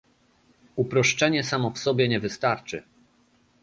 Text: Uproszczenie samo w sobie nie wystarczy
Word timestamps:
Uproszczenie 0.75 1.43
samo 1.43 1.71
w 1.71 1.79
sobie 1.79 2.07
nie 2.09 2.19
wystarczy 2.19 2.83